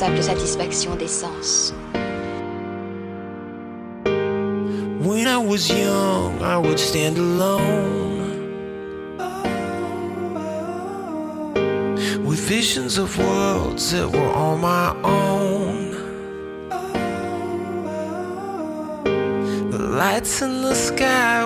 [0.00, 1.74] satisfaction des sens.
[5.02, 7.98] When I was young, I would stand alone.
[12.24, 15.90] With visions of worlds that were all my own.
[19.70, 21.39] The lights in the sky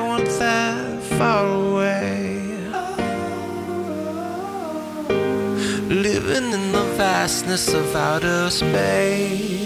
[7.25, 9.64] vastness of outer space.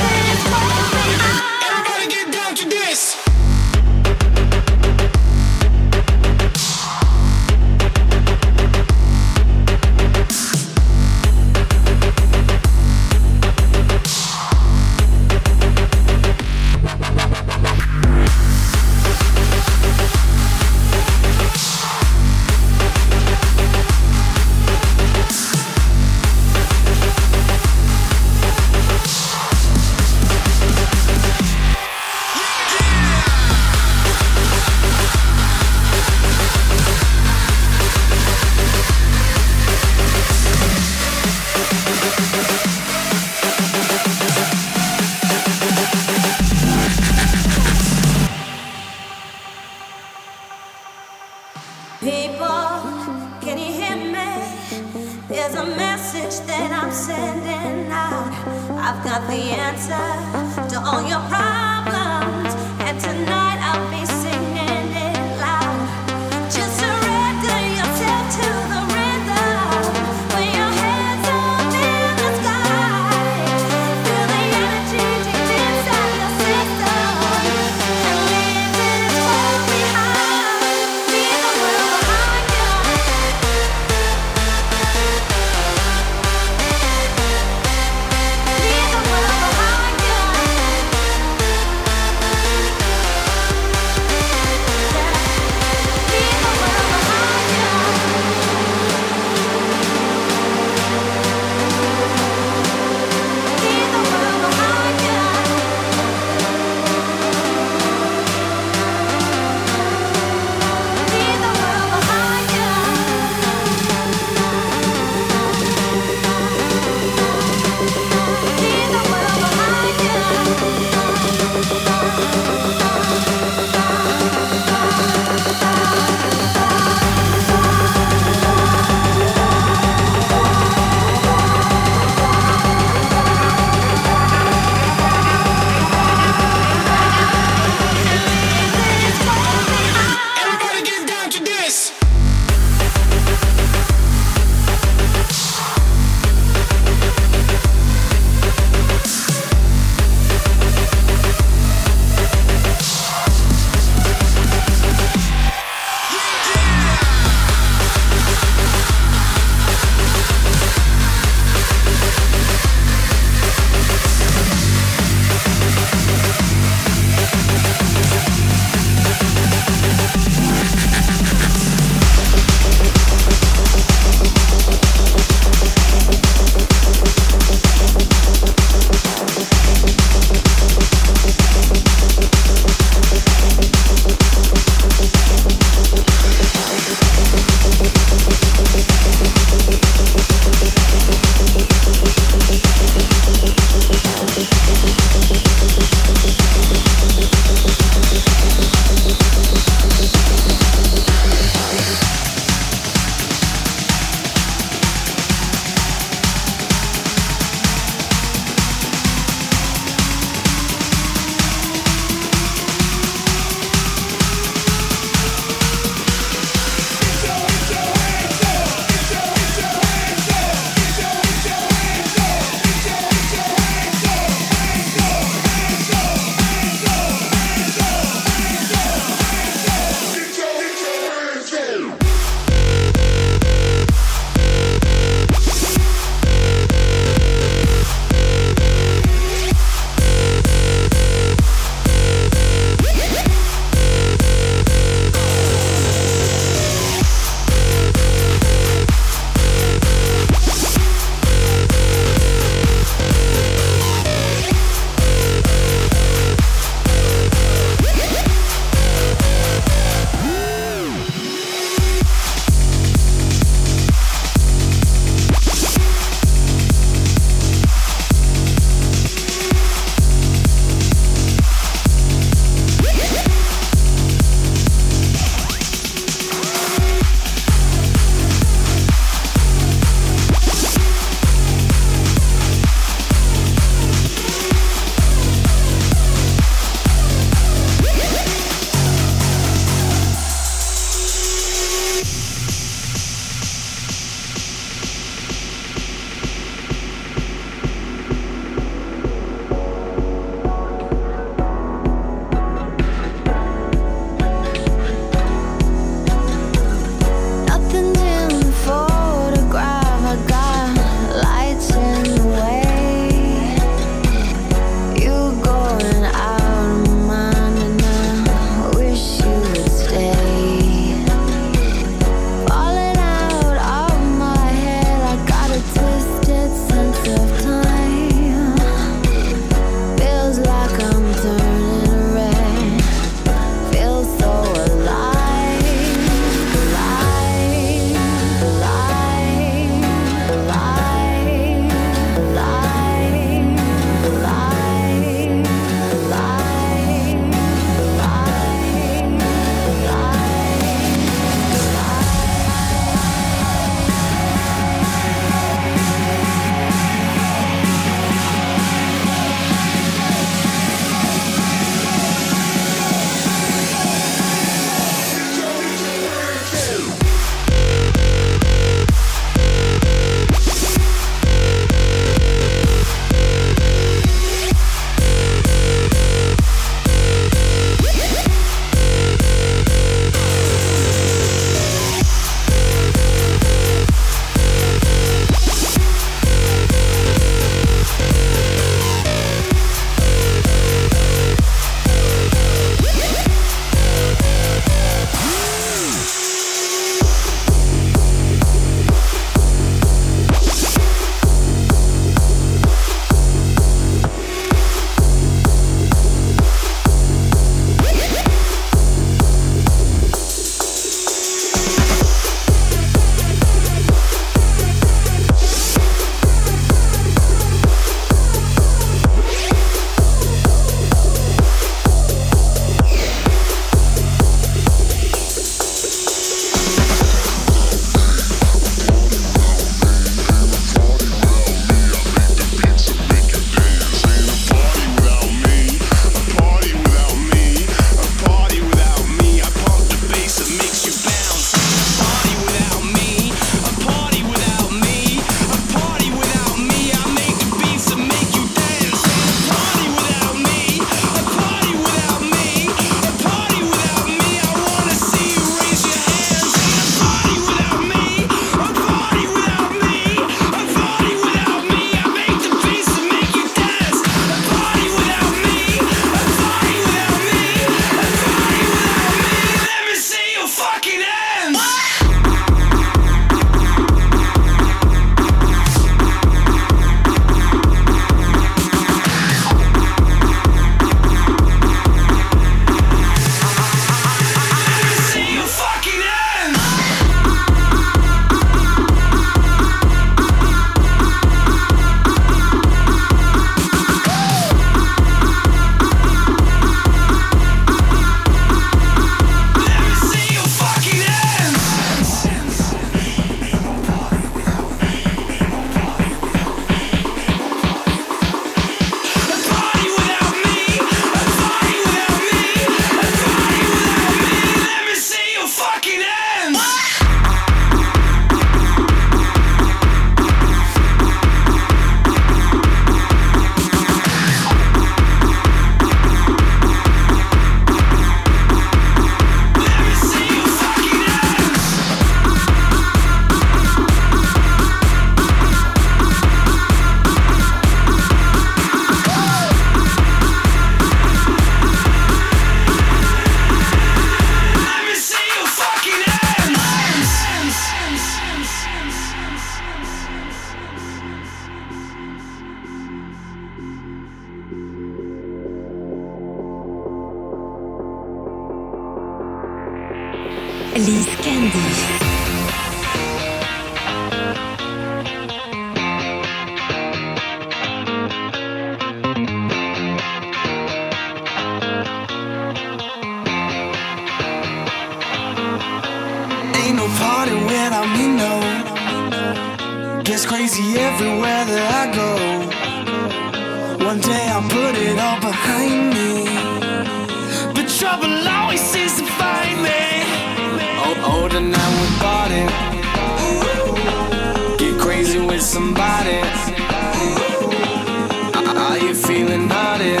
[599.06, 600.00] feeling about it.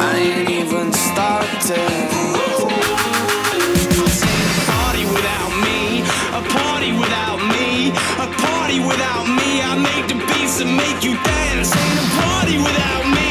[0.00, 2.12] I ain't even started.
[8.86, 9.60] without me.
[9.62, 11.74] I make the beats and make you dance.
[11.76, 13.21] Ain't a party without me.